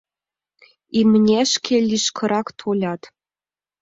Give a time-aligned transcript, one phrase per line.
[0.99, 3.01] Имнешке лишкырак толят.